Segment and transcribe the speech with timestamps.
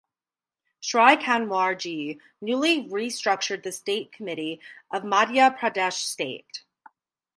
[0.79, 6.63] Shri Kanwar ji newly restructured the state committee of Madhya Pradesh State.